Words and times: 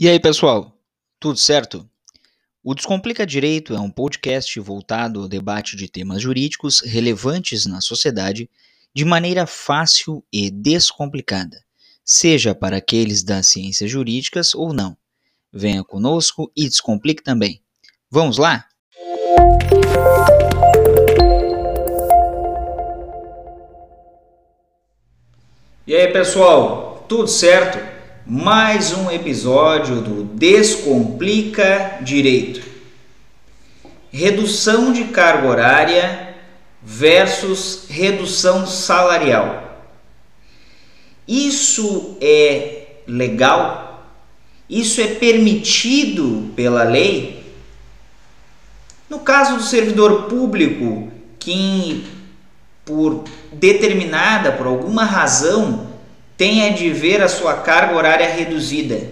E 0.00 0.08
aí, 0.08 0.20
pessoal? 0.20 0.78
Tudo 1.18 1.36
certo? 1.40 1.84
O 2.62 2.72
Descomplica 2.72 3.26
Direito 3.26 3.74
é 3.74 3.80
um 3.80 3.90
podcast 3.90 4.60
voltado 4.60 5.22
ao 5.22 5.26
debate 5.26 5.74
de 5.74 5.88
temas 5.88 6.22
jurídicos 6.22 6.82
relevantes 6.82 7.66
na 7.66 7.80
sociedade 7.80 8.48
de 8.94 9.04
maneira 9.04 9.44
fácil 9.44 10.24
e 10.32 10.52
descomplicada, 10.52 11.60
seja 12.04 12.54
para 12.54 12.76
aqueles 12.76 13.24
das 13.24 13.48
ciências 13.48 13.90
jurídicas 13.90 14.54
ou 14.54 14.72
não. 14.72 14.96
Venha 15.52 15.82
conosco 15.82 16.48
e 16.56 16.68
descomplique 16.68 17.24
também. 17.24 17.60
Vamos 18.08 18.38
lá? 18.38 18.66
E 25.84 25.92
aí, 25.92 26.06
pessoal? 26.12 27.04
Tudo 27.08 27.26
certo? 27.26 27.97
Mais 28.30 28.92
um 28.92 29.10
episódio 29.10 30.02
do 30.02 30.22
Descomplica 30.22 32.00
Direito. 32.02 32.60
Redução 34.10 34.92
de 34.92 35.04
carga 35.04 35.48
horária 35.48 36.34
versus 36.82 37.86
redução 37.88 38.66
salarial. 38.66 39.82
Isso 41.26 42.18
é 42.20 42.98
legal? 43.06 44.12
Isso 44.68 45.00
é 45.00 45.06
permitido 45.06 46.52
pela 46.54 46.82
lei? 46.82 47.50
No 49.08 49.20
caso 49.20 49.56
do 49.56 49.62
servidor 49.62 50.24
público, 50.24 51.10
que 51.38 52.06
por 52.84 53.24
determinada, 53.54 54.52
por 54.52 54.66
alguma 54.66 55.06
razão, 55.06 55.87
tenha 56.38 56.72
de 56.72 56.88
ver 56.90 57.20
a 57.20 57.28
sua 57.28 57.54
carga 57.54 57.96
horária 57.96 58.32
reduzida, 58.32 59.10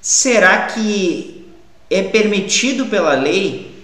será 0.00 0.66
que 0.66 1.52
é 1.90 2.00
permitido 2.00 2.86
pela 2.86 3.14
lei 3.14 3.74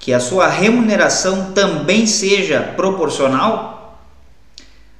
que 0.00 0.12
a 0.12 0.18
sua 0.18 0.48
remuneração 0.48 1.52
também 1.52 2.06
seja 2.06 2.72
proporcional? 2.74 4.00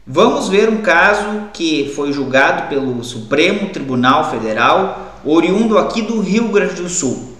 Vamos 0.06 0.50
ver 0.50 0.68
um 0.68 0.82
caso 0.82 1.48
que 1.54 1.90
foi 1.96 2.12
julgado 2.12 2.68
pelo 2.68 3.02
Supremo 3.02 3.70
Tribunal 3.70 4.30
Federal, 4.30 5.20
oriundo 5.24 5.78
aqui 5.78 6.02
do 6.02 6.20
Rio 6.20 6.48
Grande 6.48 6.74
do 6.74 6.90
Sul. 6.90 7.38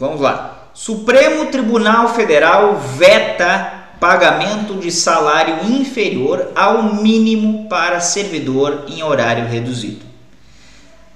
Vamos 0.00 0.22
lá. 0.22 0.70
Supremo 0.72 1.46
Tribunal 1.46 2.14
Federal 2.14 2.78
veta 2.78 3.75
pagamento 4.00 4.74
de 4.74 4.90
salário 4.90 5.64
inferior 5.64 6.52
ao 6.54 6.94
mínimo 6.94 7.68
para 7.68 8.00
servidor 8.00 8.84
em 8.88 9.02
horário 9.02 9.46
reduzido. 9.46 10.04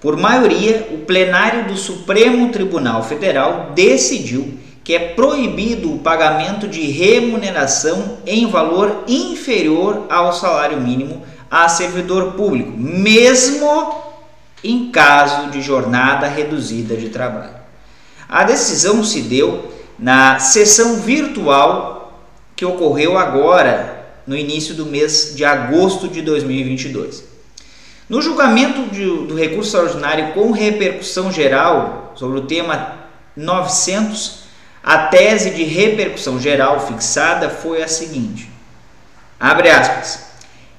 Por 0.00 0.16
maioria, 0.16 0.88
o 0.92 0.98
plenário 0.98 1.68
do 1.68 1.76
Supremo 1.76 2.50
Tribunal 2.50 3.02
Federal 3.02 3.72
decidiu 3.74 4.58
que 4.82 4.94
é 4.94 4.98
proibido 4.98 5.92
o 5.94 5.98
pagamento 5.98 6.66
de 6.66 6.80
remuneração 6.90 8.18
em 8.26 8.46
valor 8.46 9.04
inferior 9.06 10.06
ao 10.08 10.32
salário 10.32 10.80
mínimo 10.80 11.22
a 11.50 11.68
servidor 11.68 12.32
público, 12.32 12.72
mesmo 12.76 13.94
em 14.64 14.90
caso 14.90 15.50
de 15.50 15.60
jornada 15.60 16.26
reduzida 16.26 16.96
de 16.96 17.10
trabalho. 17.10 17.60
A 18.28 18.44
decisão 18.44 19.04
se 19.04 19.22
deu 19.22 19.70
na 19.98 20.38
sessão 20.38 20.96
virtual 21.00 21.99
que 22.60 22.66
ocorreu 22.66 23.16
agora, 23.16 24.04
no 24.26 24.36
início 24.36 24.74
do 24.74 24.84
mês 24.84 25.32
de 25.34 25.46
agosto 25.46 26.06
de 26.06 26.20
2022. 26.20 27.24
No 28.06 28.20
julgamento 28.20 28.82
de, 28.90 29.02
do 29.02 29.34
recurso 29.34 29.74
extraordinário 29.74 30.34
com 30.34 30.50
repercussão 30.50 31.32
geral 31.32 32.12
sobre 32.14 32.38
o 32.38 32.42
tema 32.42 32.98
900, 33.34 34.40
a 34.84 34.98
tese 35.06 35.52
de 35.52 35.64
repercussão 35.64 36.38
geral 36.38 36.86
fixada 36.86 37.48
foi 37.48 37.82
a 37.82 37.88
seguinte: 37.88 38.50
abre 39.40 39.70
aspas, 39.70 40.26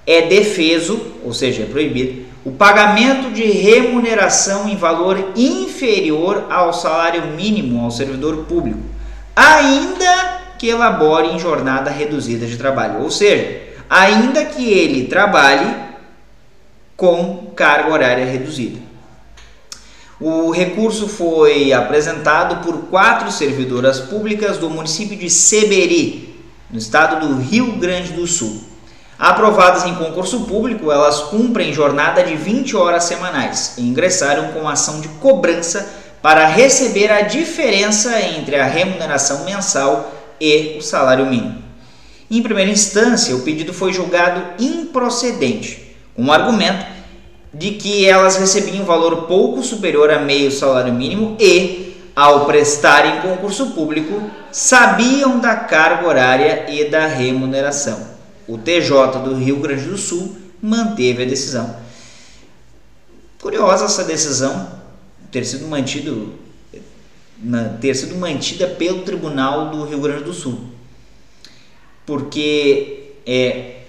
é 0.05 0.21
defeso, 0.27 1.01
ou 1.23 1.33
seja, 1.33 1.63
é 1.63 1.65
proibido, 1.65 2.27
o 2.45 2.51
pagamento 2.51 3.31
de 3.31 3.45
remuneração 3.45 4.69
em 4.69 4.75
valor 4.75 5.31
inferior 5.35 6.45
ao 6.47 6.73
salário 6.73 7.25
mínimo 7.35 7.83
ao 7.83 7.89
servidor 7.89 8.45
público, 8.45 8.83
ainda 9.35 10.30
que 10.61 10.69
elabore 10.69 11.29
em 11.29 11.39
jornada 11.39 11.89
reduzida 11.89 12.45
de 12.45 12.55
trabalho, 12.55 13.01
ou 13.01 13.09
seja, 13.09 13.61
ainda 13.89 14.45
que 14.45 14.71
ele 14.71 15.07
trabalhe 15.07 15.75
com 16.95 17.47
carga 17.55 17.91
horária 17.91 18.25
reduzida. 18.27 18.79
O 20.19 20.51
recurso 20.51 21.07
foi 21.07 21.73
apresentado 21.73 22.63
por 22.63 22.77
quatro 22.91 23.31
servidoras 23.31 24.01
públicas 24.01 24.59
do 24.59 24.69
município 24.69 25.17
de 25.17 25.31
Seberi, 25.31 26.39
no 26.69 26.77
estado 26.77 27.27
do 27.27 27.41
Rio 27.41 27.77
Grande 27.77 28.13
do 28.13 28.27
Sul. 28.27 28.61
Aprovadas 29.17 29.83
em 29.85 29.95
concurso 29.95 30.41
público, 30.41 30.91
elas 30.91 31.21
cumprem 31.21 31.73
jornada 31.73 32.21
de 32.21 32.35
20 32.35 32.77
horas 32.77 33.05
semanais 33.05 33.73
e 33.79 33.81
ingressaram 33.81 34.49
com 34.49 34.69
ação 34.69 35.01
de 35.01 35.07
cobrança 35.07 35.91
para 36.21 36.45
receber 36.45 37.11
a 37.11 37.21
diferença 37.21 38.21
entre 38.21 38.57
a 38.57 38.65
remuneração 38.65 39.43
mensal 39.43 40.20
e 40.41 40.77
o 40.77 40.81
salário 40.81 41.27
mínimo. 41.27 41.61
Em 42.29 42.41
primeira 42.41 42.71
instância, 42.71 43.35
o 43.35 43.43
pedido 43.43 43.73
foi 43.73 43.93
julgado 43.93 44.61
improcedente, 44.61 45.95
com 46.15 46.25
o 46.25 46.31
argumento 46.31 46.85
de 47.53 47.71
que 47.71 48.05
elas 48.05 48.37
recebiam 48.37 48.81
um 48.81 48.85
valor 48.85 49.27
pouco 49.27 49.61
superior 49.61 50.09
a 50.09 50.19
meio 50.19 50.51
salário 50.51 50.93
mínimo 50.93 51.37
e, 51.39 51.95
ao 52.15 52.45
prestarem 52.45 53.21
concurso 53.21 53.67
público, 53.67 54.21
sabiam 54.51 55.39
da 55.39 55.55
carga 55.55 56.07
horária 56.07 56.65
e 56.69 56.89
da 56.89 57.05
remuneração 57.05 58.11
o 58.51 58.57
TJ 58.57 59.19
do 59.23 59.33
Rio 59.33 59.57
Grande 59.61 59.85
do 59.85 59.97
Sul 59.97 60.35
manteve 60.61 61.23
a 61.23 61.25
decisão. 61.25 61.73
Curiosa 63.41 63.85
essa 63.85 64.03
decisão 64.03 64.69
ter 65.31 65.45
sido 65.45 65.67
mantido 65.67 66.33
ter 67.79 67.95
sido 67.95 68.15
mantida 68.15 68.67
pelo 68.67 69.01
Tribunal 69.01 69.69
do 69.69 69.83
Rio 69.85 69.99
Grande 69.99 70.23
do 70.23 70.33
Sul, 70.33 70.59
porque 72.05 73.13
é 73.25 73.81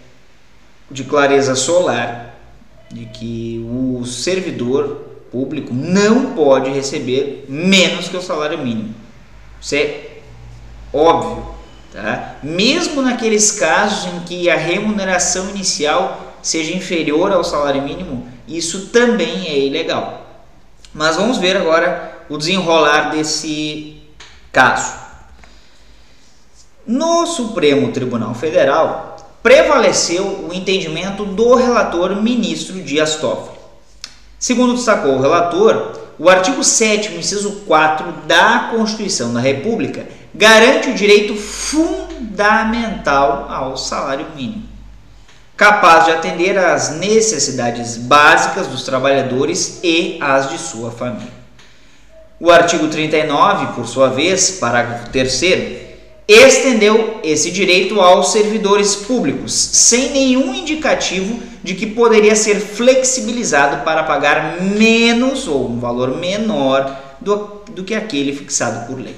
de 0.90 1.04
clareza 1.04 1.54
solar 1.54 2.38
de 2.90 3.06
que 3.06 3.64
o 3.68 4.04
servidor 4.04 5.12
público 5.30 5.72
não 5.72 6.34
pode 6.34 6.70
receber 6.70 7.46
menos 7.48 8.08
que 8.08 8.16
o 8.16 8.22
salário 8.22 8.58
mínimo. 8.58 8.94
Isso 9.60 9.74
é 9.74 10.18
óbvio. 10.92 11.52
Tá? 11.92 12.36
Mesmo 12.42 13.02
naqueles 13.02 13.52
casos 13.52 14.12
em 14.12 14.20
que 14.20 14.48
a 14.48 14.56
remuneração 14.56 15.50
inicial 15.50 16.36
seja 16.42 16.74
inferior 16.74 17.32
ao 17.32 17.44
salário 17.44 17.82
mínimo, 17.82 18.26
isso 18.48 18.86
também 18.86 19.46
é 19.46 19.58
ilegal. 19.58 20.26
Mas 20.92 21.16
vamos 21.16 21.38
ver 21.38 21.56
agora 21.56 22.11
o 22.32 22.38
desenrolar 22.38 23.10
desse 23.10 24.00
caso. 24.50 24.94
No 26.86 27.26
Supremo 27.26 27.92
Tribunal 27.92 28.34
Federal, 28.34 29.18
prevaleceu 29.42 30.48
o 30.48 30.54
entendimento 30.54 31.26
do 31.26 31.54
relator 31.54 32.16
ministro 32.22 32.80
Dias 32.80 33.16
Toffoli. 33.16 33.58
Segundo 34.38 34.72
destacou 34.74 35.16
o 35.16 35.20
relator, 35.20 36.00
o 36.18 36.30
artigo 36.30 36.64
7 36.64 37.12
inciso 37.14 37.64
4 37.66 38.10
da 38.26 38.70
Constituição 38.74 39.34
da 39.34 39.40
República 39.40 40.06
garante 40.34 40.88
o 40.88 40.94
direito 40.94 41.36
fundamental 41.36 41.86
ao 43.50 43.76
salário 43.76 44.26
mínimo, 44.34 44.66
capaz 45.54 46.06
de 46.06 46.12
atender 46.12 46.56
às 46.56 46.96
necessidades 46.96 47.98
básicas 47.98 48.66
dos 48.68 48.84
trabalhadores 48.84 49.80
e 49.82 50.16
às 50.22 50.48
de 50.48 50.56
sua 50.56 50.90
família. 50.90 51.41
O 52.42 52.50
artigo 52.50 52.88
39, 52.88 53.74
por 53.74 53.86
sua 53.86 54.08
vez, 54.08 54.58
parágrafo 54.58 55.10
3 55.10 55.42
estendeu 56.26 57.20
esse 57.22 57.52
direito 57.52 58.00
aos 58.00 58.32
servidores 58.32 58.96
públicos, 58.96 59.52
sem 59.52 60.10
nenhum 60.10 60.52
indicativo 60.52 61.38
de 61.62 61.74
que 61.74 61.86
poderia 61.86 62.34
ser 62.34 62.56
flexibilizado 62.56 63.84
para 63.84 64.02
pagar 64.02 64.60
menos 64.60 65.46
ou 65.46 65.70
um 65.70 65.78
valor 65.78 66.18
menor 66.18 67.16
do, 67.20 67.62
do 67.70 67.84
que 67.84 67.94
aquele 67.94 68.34
fixado 68.34 68.88
por 68.88 68.98
lei 68.98 69.14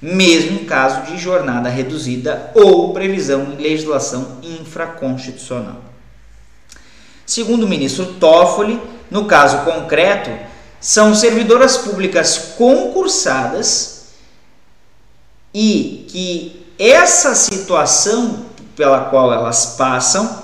mesmo 0.00 0.60
em 0.60 0.64
caso 0.64 1.10
de 1.10 1.18
jornada 1.18 1.68
reduzida 1.68 2.52
ou 2.54 2.92
previsão 2.92 3.52
em 3.52 3.62
legislação 3.62 4.38
infraconstitucional. 4.42 5.76
Segundo 7.26 7.64
o 7.64 7.68
ministro 7.68 8.14
Toffoli, 8.14 8.80
no 9.10 9.26
caso 9.26 9.58
concreto, 9.58 10.30
são 10.80 11.14
servidoras 11.14 11.76
públicas 11.76 12.54
concursadas 12.56 14.00
e 15.52 16.06
que 16.08 16.66
essa 16.78 17.34
situação 17.34 18.46
pela 18.74 19.04
qual 19.06 19.32
elas 19.32 19.74
passam 19.76 20.42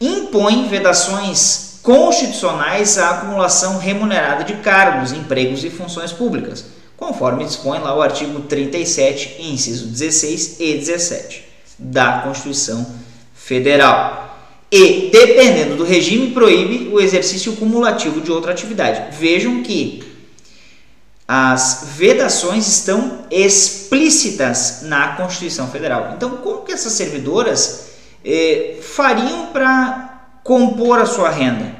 impõe 0.00 0.68
vedações 0.68 1.78
constitucionais 1.82 2.98
à 2.98 3.10
acumulação 3.10 3.78
remunerada 3.78 4.44
de 4.44 4.54
cargos, 4.56 5.12
empregos 5.12 5.64
e 5.64 5.70
funções 5.70 6.12
públicas, 6.12 6.64
conforme 6.96 7.44
dispõe 7.44 7.78
lá 7.78 7.94
o 7.94 8.02
artigo 8.02 8.40
37, 8.40 9.42
inciso 9.42 9.86
16 9.86 10.56
e 10.58 10.74
17 10.74 11.48
da 11.78 12.20
Constituição 12.22 12.86
Federal. 13.32 14.29
E, 14.70 15.10
dependendo 15.10 15.76
do 15.76 15.84
regime, 15.84 16.30
proíbe 16.30 16.88
o 16.92 17.00
exercício 17.00 17.56
cumulativo 17.56 18.20
de 18.20 18.30
outra 18.30 18.52
atividade. 18.52 19.16
Vejam 19.16 19.62
que 19.62 20.08
as 21.26 21.88
vedações 21.96 22.68
estão 22.68 23.24
explícitas 23.30 24.82
na 24.82 25.16
Constituição 25.16 25.70
Federal. 25.70 26.12
Então, 26.16 26.38
como 26.38 26.62
que 26.62 26.72
essas 26.72 26.92
servidoras 26.92 27.90
eh, 28.24 28.78
fariam 28.80 29.46
para 29.46 30.26
compor 30.44 31.00
a 31.00 31.06
sua 31.06 31.30
renda? 31.30 31.74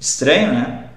Estranho, 0.00 0.52
né? 0.52 0.90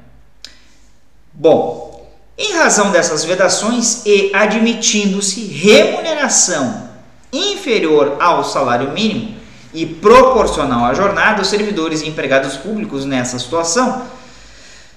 Bom, 1.31 2.12
em 2.38 2.54
razão 2.54 2.92
dessas 2.92 3.24
vedações 3.24 4.04
e 4.06 4.31
admitindo-se 4.34 5.42
remuneração 5.46 6.85
inferior 7.36 8.18
ao 8.20 8.44
salário 8.44 8.92
mínimo 8.92 9.36
e 9.74 9.86
proporcional 9.86 10.86
à 10.86 10.94
jornada, 10.94 11.42
os 11.42 11.50
servidores 11.50 12.02
e 12.02 12.08
empregados 12.08 12.56
públicos 12.56 13.04
nessa 13.04 13.38
situação 13.38 14.04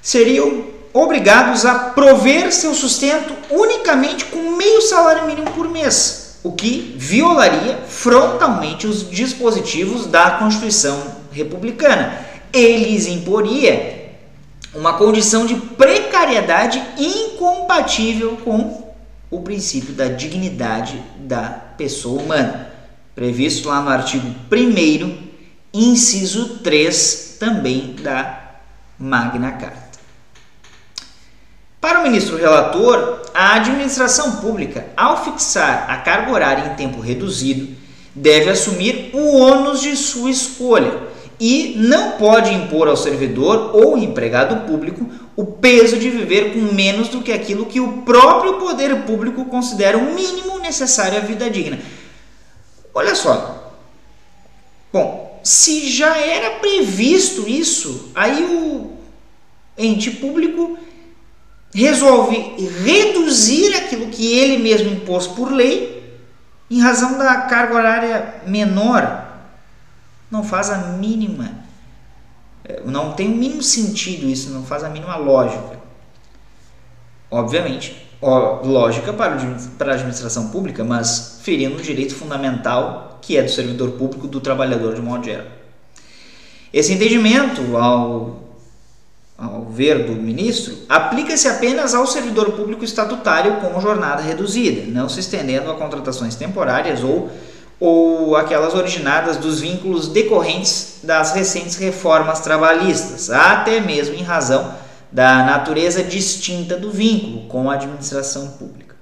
seriam 0.00 0.64
obrigados 0.92 1.66
a 1.66 1.74
prover 1.74 2.52
seu 2.52 2.74
sustento 2.74 3.34
unicamente 3.50 4.24
com 4.26 4.56
meio 4.56 4.80
salário 4.82 5.26
mínimo 5.26 5.50
por 5.50 5.68
mês, 5.68 6.38
o 6.42 6.52
que 6.52 6.94
violaria 6.96 7.78
frontalmente 7.88 8.86
os 8.86 9.08
dispositivos 9.10 10.06
da 10.06 10.32
Constituição 10.32 11.16
Republicana. 11.32 12.26
Eles 12.52 13.06
imporia 13.06 14.14
uma 14.74 14.94
condição 14.94 15.44
de 15.44 15.56
precariedade 15.56 16.82
incompatível 16.96 18.38
com 18.44 18.88
o 19.30 19.40
princípio 19.40 19.92
da 19.92 20.06
dignidade 20.06 21.02
da 21.18 21.67
pessoa 21.78 22.20
humana, 22.20 22.72
previsto 23.14 23.68
lá 23.68 23.80
no 23.80 23.88
artigo 23.88 24.26
1 24.52 25.28
inciso 25.72 26.58
3 26.58 27.36
também 27.38 27.94
da 28.02 28.56
Magna 28.98 29.52
Carta. 29.52 29.98
Para 31.80 32.00
o 32.00 32.02
ministro 32.02 32.36
relator, 32.36 33.22
a 33.32 33.54
administração 33.54 34.36
pública, 34.36 34.86
ao 34.96 35.24
fixar 35.24 35.86
a 35.88 35.98
carga 35.98 36.32
horária 36.32 36.72
em 36.72 36.74
tempo 36.74 37.00
reduzido, 37.00 37.68
deve 38.14 38.50
assumir 38.50 39.10
o 39.14 39.36
ônus 39.36 39.80
de 39.80 39.94
sua 39.96 40.28
escolha 40.28 40.92
e 41.38 41.74
não 41.76 42.12
pode 42.12 42.52
impor 42.52 42.88
ao 42.88 42.96
servidor 42.96 43.70
ou 43.76 43.96
empregado 43.96 44.66
público 44.66 45.08
o 45.38 45.46
peso 45.46 45.96
de 45.96 46.10
viver 46.10 46.52
com 46.52 46.74
menos 46.74 47.06
do 47.06 47.22
que 47.22 47.30
aquilo 47.30 47.66
que 47.66 47.78
o 47.78 48.02
próprio 48.02 48.54
poder 48.54 49.02
público 49.02 49.44
considera 49.44 49.96
o 49.96 50.12
mínimo 50.12 50.58
necessário 50.58 51.16
à 51.16 51.20
vida 51.20 51.48
digna. 51.48 51.78
Olha 52.92 53.14
só. 53.14 53.72
Bom, 54.92 55.40
se 55.44 55.88
já 55.92 56.18
era 56.18 56.58
previsto 56.58 57.48
isso, 57.48 58.10
aí 58.16 58.42
o 58.46 58.98
ente 59.78 60.10
público 60.10 60.76
resolve 61.72 62.56
reduzir 62.84 63.76
aquilo 63.76 64.08
que 64.08 64.36
ele 64.36 64.58
mesmo 64.60 64.90
impôs 64.90 65.28
por 65.28 65.52
lei 65.52 66.18
em 66.68 66.80
razão 66.80 67.16
da 67.16 67.42
carga 67.42 67.76
horária 67.76 68.34
menor. 68.44 69.24
Não 70.32 70.42
faz 70.42 70.68
a 70.68 70.78
mínima, 70.78 71.64
não 72.84 73.12
tem 73.12 73.28
o 73.28 73.36
mínimo 73.36 73.62
sentido 73.62 74.26
isso, 74.26 74.50
não 74.50 74.64
faz 74.64 74.84
a 74.84 74.88
mínima 74.88 75.16
lógica. 75.16 75.78
Obviamente, 77.30 78.08
lógica 78.20 79.12
para, 79.12 79.36
para 79.76 79.92
a 79.92 79.94
administração 79.94 80.48
pública, 80.48 80.82
mas 80.82 81.40
ferindo 81.42 81.76
um 81.76 81.80
direito 81.80 82.14
fundamental 82.14 83.18
que 83.20 83.36
é 83.36 83.42
do 83.42 83.50
servidor 83.50 83.92
público, 83.92 84.26
do 84.26 84.40
trabalhador 84.40 84.94
de 84.94 85.00
modo 85.00 85.24
geral. 85.24 85.46
Esse 86.72 86.92
entendimento, 86.92 87.76
ao 87.76 88.48
ao 89.38 89.66
ver 89.66 90.04
do 90.04 90.14
ministro, 90.14 90.76
aplica-se 90.88 91.46
apenas 91.46 91.94
ao 91.94 92.04
servidor 92.08 92.50
público 92.54 92.84
estatutário 92.84 93.60
com 93.60 93.80
jornada 93.80 94.20
reduzida, 94.20 94.82
não 94.90 95.08
se 95.08 95.20
estendendo 95.20 95.70
a 95.70 95.76
contratações 95.76 96.34
temporárias 96.34 97.04
ou, 97.04 97.30
ou 97.80 98.36
aquelas 98.36 98.74
originadas 98.74 99.36
dos 99.36 99.60
vínculos 99.60 100.08
decorrentes 100.08 101.00
das 101.02 101.32
recentes 101.32 101.76
reformas 101.76 102.40
trabalhistas, 102.40 103.30
até 103.30 103.80
mesmo 103.80 104.14
em 104.14 104.22
razão 104.22 104.74
da 105.10 105.44
natureza 105.44 106.02
distinta 106.02 106.76
do 106.76 106.90
vínculo 106.90 107.48
com 107.48 107.70
a 107.70 107.74
administração 107.74 108.48
pública. 108.58 108.96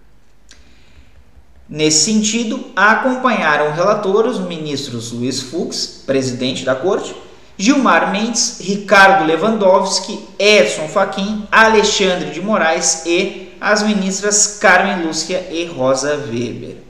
Nesse 1.69 2.05
sentido, 2.05 2.65
acompanharam 2.77 3.69
o 3.69 3.73
relator 3.73 4.27
os 4.27 4.39
ministros 4.39 5.11
Luiz 5.11 5.41
Fux, 5.41 6.05
presidente 6.07 6.65
da 6.65 6.77
Corte, 6.77 7.15
Gilmar 7.59 8.13
Mendes, 8.13 8.59
Ricardo 8.61 9.25
Lewandowski, 9.25 10.29
Edson 10.39 10.87
Fachin, 10.89 11.49
Alexandre 11.51 12.31
de 12.31 12.41
Moraes 12.41 13.05
e 13.07 13.57
as 13.61 13.83
ministras 13.83 14.59
Carmen 14.61 15.07
Lúcia 15.07 15.49
e 15.51 15.65
Rosa 15.65 16.15
Weber. 16.31 16.86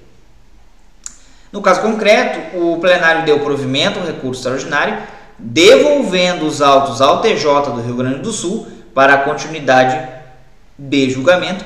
No 1.57 1.63
caso 1.63 1.81
concreto, 1.81 2.59
o 2.59 2.77
plenário 2.77 3.25
deu 3.25 3.41
provimento 3.41 3.99
ao 3.99 4.05
recurso 4.05 4.41
extraordinário, 4.41 4.99
devolvendo 5.39 6.45
os 6.45 6.61
autos 6.61 7.01
ao 7.01 7.23
TJ 7.23 7.71
do 7.71 7.81
Rio 7.81 7.97
Grande 7.97 8.19
do 8.19 8.31
Sul 8.31 8.67
para 8.93 9.15
a 9.15 9.19
continuidade 9.23 10.07
de 10.79 11.09
julgamento, 11.09 11.65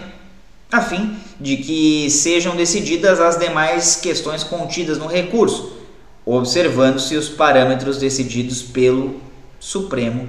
a 0.71 0.81
fim 0.81 1.17
de 1.41 1.57
que 1.57 2.09
sejam 2.09 2.55
decididas 2.55 3.19
as 3.19 3.37
demais 3.37 3.97
questões 3.97 4.45
contidas 4.45 4.97
no 4.97 5.09
recurso 5.09 5.81
observando-se 6.25 7.17
os 7.17 7.29
parâmetros 7.29 7.99
decididos 7.99 8.63
pelo 8.63 9.21
Supremo 9.59 10.29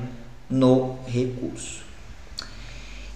no 0.50 0.98
recurso. 1.06 1.81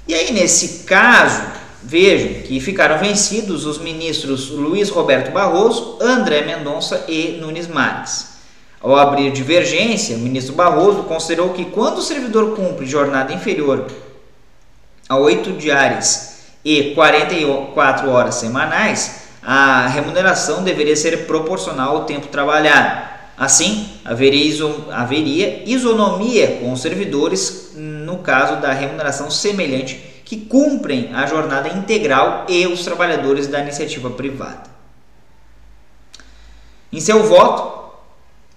E 0.08 0.14
aí, 0.14 0.32
nesse 0.32 0.84
caso, 0.84 1.42
vejam 1.86 2.42
que 2.42 2.60
ficaram 2.60 2.98
vencidos 2.98 3.66
os 3.66 3.78
ministros 3.78 4.50
Luiz 4.50 4.90
Roberto 4.90 5.32
Barroso, 5.32 6.00
André 6.02 6.42
Mendonça 6.42 7.06
e 7.08 7.38
Nunes 7.40 7.68
Marques. 7.68 8.34
Ao 8.82 8.96
abrir 8.96 9.32
divergência, 9.32 10.15
o 10.15 10.20
ministro 10.20 10.56
Barroso 10.56 11.04
considerou 11.04 11.50
que 11.50 11.65
quando 11.65 12.00
o 12.00 12.01
servidor 12.01 12.56
cumpre 12.56 12.88
jornada 12.88 13.34
inferior 13.34 13.86
a 15.08 15.18
8 15.18 15.54
diárias 15.54 16.39
e 16.63 16.96
44 16.96 18.10
horas 18.10 18.36
semanais, 18.36 19.25
a 19.44 19.88
remuneração 19.88 20.63
deveria 20.63 20.96
ser 20.96 21.27
proporcional 21.27 21.98
ao 21.98 22.06
tempo 22.06 22.27
trabalhado. 22.27 23.13
Assim, 23.38 23.89
haveria, 24.04 24.46
iso, 24.46 24.86
haveria 24.92 25.63
isonomia 25.70 26.58
com 26.62 26.72
os 26.72 26.82
servidores 26.82 27.74
no 27.75 28.20
caso 28.20 28.56
da 28.60 28.72
remuneração 28.72 29.30
semelhante 29.30 30.14
que 30.25 30.38
cumprem 30.38 31.13
a 31.13 31.27
jornada 31.27 31.70
integral 31.70 32.46
e 32.50 32.65
os 32.65 32.84
trabalhadores 32.84 33.48
da 33.48 33.60
iniciativa 33.60 34.10
privada. 34.10 34.63
Em 36.91 37.00
seu 37.00 37.24
voto, 37.24 37.94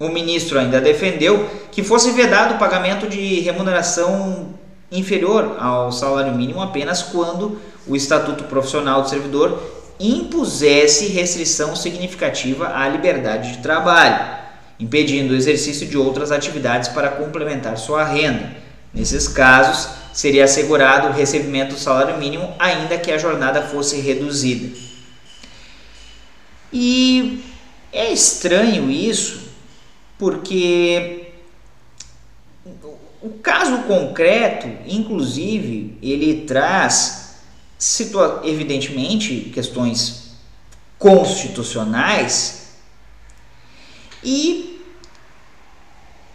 o 0.00 0.08
ministro 0.08 0.58
ainda 0.58 0.80
defendeu 0.80 1.48
que 1.70 1.82
fosse 1.82 2.12
vedado 2.12 2.54
o 2.54 2.58
pagamento 2.58 3.06
de 3.06 3.40
remuneração 3.40 4.54
inferior 4.90 5.56
ao 5.60 5.92
salário 5.92 6.34
mínimo 6.34 6.62
apenas 6.62 7.02
quando 7.02 7.60
o 7.86 7.94
Estatuto 7.94 8.44
Profissional 8.44 9.02
do 9.02 9.10
Servidor 9.10 9.60
impusesse 10.00 11.08
restrição 11.08 11.76
significativa 11.76 12.68
à 12.74 12.88
liberdade 12.88 13.52
de 13.52 13.58
trabalho, 13.58 14.38
impedindo 14.78 15.34
o 15.34 15.36
exercício 15.36 15.86
de 15.86 15.98
outras 15.98 16.30
atividades 16.30 16.88
para 16.88 17.08
complementar 17.08 17.76
sua 17.76 18.04
renda. 18.04 18.56
Nesses 18.94 19.28
casos, 19.28 19.97
seria 20.18 20.46
assegurado 20.46 21.06
o 21.06 21.12
recebimento 21.12 21.74
do 21.74 21.78
salário 21.78 22.18
mínimo, 22.18 22.52
ainda 22.58 22.98
que 22.98 23.12
a 23.12 23.18
jornada 23.18 23.62
fosse 23.62 24.00
reduzida. 24.00 24.76
E 26.72 27.44
é 27.92 28.12
estranho 28.12 28.90
isso, 28.90 29.48
porque 30.18 31.34
o 33.22 33.30
caso 33.40 33.82
concreto, 33.82 34.66
inclusive, 34.88 35.96
ele 36.02 36.44
traz 36.46 37.36
evidentemente 38.42 39.52
questões 39.54 40.32
constitucionais 40.98 42.72
e 44.24 44.82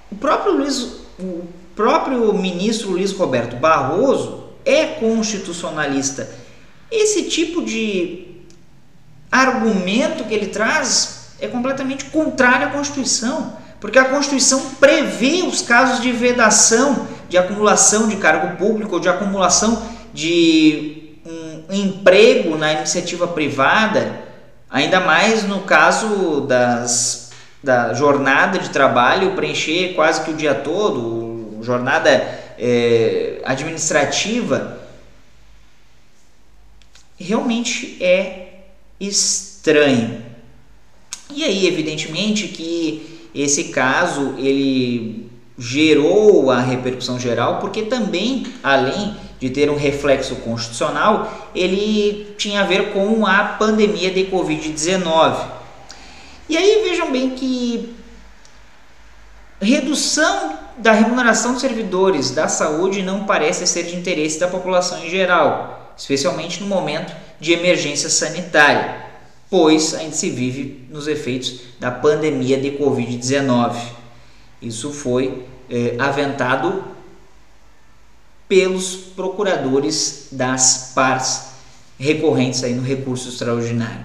o 0.09 0.15
próprio 0.15 0.53
Luiz, 0.53 0.79
o 1.19 1.62
próprio 1.75 2.33
ministro 2.33 2.91
Luiz 2.91 3.11
Roberto 3.11 3.55
Barroso 3.55 4.43
é 4.65 4.85
constitucionalista. 4.85 6.29
Esse 6.91 7.23
tipo 7.23 7.63
de 7.63 8.27
argumento 9.31 10.23
que 10.25 10.33
ele 10.33 10.47
traz 10.47 11.33
é 11.39 11.47
completamente 11.47 12.05
contrário 12.05 12.67
à 12.67 12.69
Constituição. 12.69 13.57
Porque 13.79 13.99
a 13.99 14.05
Constituição 14.05 14.61
prevê 14.79 15.43
os 15.43 15.61
casos 15.61 16.01
de 16.01 16.11
vedação, 16.11 17.07
de 17.27 17.37
acumulação 17.37 18.07
de 18.07 18.15
cargo 18.15 18.55
público 18.57 18.93
ou 18.93 18.99
de 18.99 19.09
acumulação 19.09 19.83
de 20.13 21.17
um 21.69 21.73
emprego 21.73 22.57
na 22.57 22.73
iniciativa 22.73 23.27
privada, 23.27 24.21
ainda 24.69 24.99
mais 24.99 25.43
no 25.43 25.61
caso 25.61 26.41
das, 26.41 27.31
da 27.61 27.93
jornada 27.93 28.59
de 28.59 28.69
trabalho, 28.69 29.35
preencher 29.35 29.93
quase 29.95 30.21
que 30.21 30.31
o 30.31 30.35
dia 30.35 30.53
todo, 30.53 31.22
jornada 31.63 32.09
é, 32.59 33.41
administrativa, 33.43 34.79
realmente 37.17 37.97
é 38.03 38.65
estranho. 38.99 40.23
E 41.33 41.43
aí, 41.43 41.67
evidentemente, 41.67 42.47
que 42.47 43.29
esse 43.33 43.65
caso 43.65 44.35
ele 44.37 45.29
gerou 45.57 46.51
a 46.51 46.59
repercussão 46.59 47.19
geral, 47.19 47.59
porque 47.59 47.83
também, 47.83 48.45
além 48.63 49.15
de 49.39 49.49
ter 49.49 49.69
um 49.69 49.75
reflexo 49.75 50.35
constitucional, 50.37 51.51
ele 51.53 52.33
tinha 52.37 52.61
a 52.61 52.65
ver 52.65 52.93
com 52.93 53.25
a 53.25 53.43
pandemia 53.43 54.09
de 54.11 54.25
Covid-19. 54.25 55.47
E 56.49 56.57
aí 56.57 56.83
vejam 56.87 57.11
bem 57.11 57.31
que 57.31 57.93
redução 59.63 60.59
da 60.77 60.91
remuneração 60.91 61.53
dos 61.53 61.61
servidores 61.61 62.31
da 62.31 62.47
saúde 62.47 63.01
não 63.01 63.25
parece 63.25 63.65
ser 63.65 63.83
de 63.83 63.95
interesse 63.95 64.39
da 64.39 64.47
população 64.47 65.03
em 65.03 65.09
geral, 65.09 65.93
especialmente 65.97 66.61
no 66.61 66.67
momento 66.67 67.15
de 67.39 67.53
emergência 67.53 68.09
sanitária 68.09 69.03
pois 69.53 69.93
ainda 69.93 70.15
se 70.15 70.31
vive 70.31 70.83
nos 70.89 71.07
efeitos 71.07 71.59
da 71.79 71.91
pandemia 71.91 72.59
de 72.59 72.71
Covid-19. 72.71 73.79
Isso 74.59 74.91
foi 74.91 75.45
é, 75.69 75.95
aventado 75.99 76.83
pelos 78.49 78.95
procuradores 79.15 80.29
das 80.31 80.93
partes 80.95 81.49
recorrentes 81.99 82.63
aí 82.63 82.73
no 82.73 82.81
recurso 82.81 83.29
extraordinário. 83.29 84.03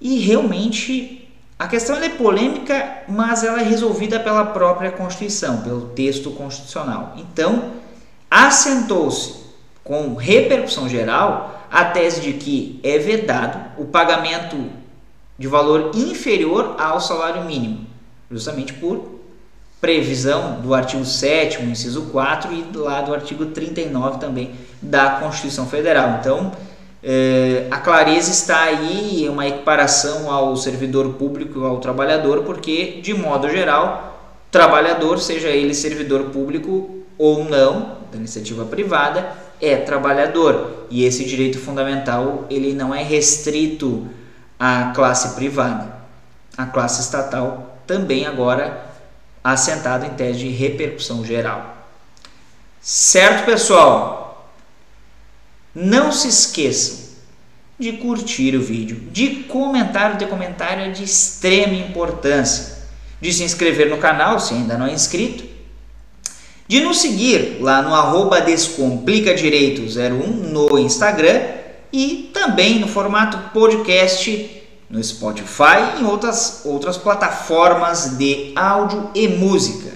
E 0.00 0.20
realmente 0.20 1.23
a 1.58 1.68
questão 1.68 1.96
é 1.96 2.08
polêmica, 2.08 3.02
mas 3.08 3.44
ela 3.44 3.60
é 3.60 3.64
resolvida 3.64 4.18
pela 4.18 4.46
própria 4.46 4.90
Constituição, 4.90 5.62
pelo 5.62 5.88
texto 5.88 6.30
constitucional. 6.32 7.14
Então, 7.16 7.74
assentou-se 8.30 9.44
com 9.84 10.14
repercussão 10.14 10.88
geral 10.88 11.66
a 11.70 11.84
tese 11.84 12.20
de 12.20 12.32
que 12.32 12.80
é 12.82 12.98
vedado 12.98 13.80
o 13.80 13.84
pagamento 13.84 14.56
de 15.38 15.46
valor 15.46 15.92
inferior 15.94 16.76
ao 16.78 17.00
salário 17.00 17.44
mínimo, 17.44 17.86
justamente 18.30 18.72
por 18.72 19.14
previsão 19.80 20.60
do 20.60 20.72
artigo 20.72 21.04
7 21.04 21.62
inciso 21.62 22.02
4 22.06 22.52
e 22.52 22.76
lá 22.76 23.02
do 23.02 23.12
artigo 23.12 23.46
39 23.46 24.18
também 24.18 24.54
da 24.80 25.10
Constituição 25.20 25.66
Federal. 25.66 26.18
Então, 26.20 26.52
eh, 27.04 27.66
a 27.70 27.76
clareza 27.78 28.30
está 28.30 28.62
aí, 28.62 29.28
uma 29.28 29.46
equiparação 29.46 30.30
ao 30.30 30.56
servidor 30.56 31.14
público 31.14 31.62
ao 31.64 31.78
trabalhador, 31.78 32.44
porque, 32.44 33.00
de 33.02 33.12
modo 33.12 33.50
geral, 33.50 34.18
trabalhador, 34.50 35.18
seja 35.18 35.48
ele 35.48 35.74
servidor 35.74 36.30
público 36.30 37.02
ou 37.18 37.44
não, 37.44 37.98
da 38.10 38.16
iniciativa 38.16 38.64
privada, 38.64 39.36
é 39.60 39.76
trabalhador 39.76 40.86
e 40.90 41.04
esse 41.04 41.24
direito 41.24 41.58
fundamental 41.58 42.46
ele 42.48 42.72
não 42.72 42.94
é 42.94 43.02
restrito 43.02 44.06
à 44.58 44.92
classe 44.94 45.34
privada. 45.34 45.94
A 46.56 46.66
classe 46.66 47.02
estatal 47.02 47.78
também 47.86 48.26
agora 48.26 48.82
assentado 49.42 50.06
em 50.06 50.10
tese 50.10 50.38
de 50.38 50.48
repercussão 50.48 51.24
geral. 51.24 51.76
Certo, 52.80 53.44
pessoal? 53.44 54.23
Não 55.74 56.12
se 56.12 56.28
esqueçam 56.28 57.04
de 57.78 57.92
curtir 57.94 58.54
o 58.54 58.62
vídeo, 58.62 59.08
de 59.10 59.42
comentar, 59.44 60.14
o 60.14 60.16
de 60.16 60.26
comentário 60.26 60.84
é 60.84 60.90
de 60.90 61.02
extrema 61.02 61.74
importância, 61.74 62.78
de 63.20 63.32
se 63.32 63.42
inscrever 63.42 63.90
no 63.90 63.98
canal 63.98 64.38
se 64.38 64.54
ainda 64.54 64.78
não 64.78 64.86
é 64.86 64.92
inscrito. 64.92 65.44
De 66.68 66.80
nos 66.80 66.98
seguir 66.98 67.58
lá 67.60 67.82
no 67.82 67.94
arroba 67.94 68.40
descomplicadireito01 68.40 70.26
no 70.50 70.78
Instagram 70.78 71.40
e 71.92 72.30
também 72.32 72.78
no 72.78 72.88
formato 72.88 73.50
podcast 73.52 74.62
no 74.88 75.02
Spotify 75.02 75.96
e 75.96 76.02
em 76.02 76.06
outras, 76.06 76.62
outras 76.64 76.96
plataformas 76.96 78.16
de 78.16 78.52
áudio 78.54 79.10
e 79.14 79.26
música. 79.26 79.92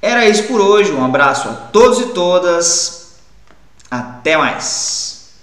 Era 0.00 0.26
isso 0.26 0.44
por 0.44 0.60
hoje, 0.60 0.92
um 0.92 1.04
abraço 1.04 1.48
a 1.48 1.52
todos 1.52 2.00
e 2.00 2.06
todas, 2.06 2.97
até 3.90 4.36
mais! 4.36 5.34